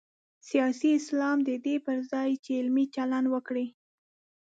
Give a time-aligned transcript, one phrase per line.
[0.49, 3.65] سیاسي اسلام د دې پر ځای چې علمي چلند وکړي.